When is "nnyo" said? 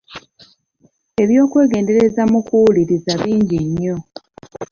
3.67-3.95